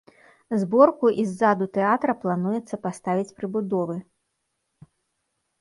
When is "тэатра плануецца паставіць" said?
1.77-3.35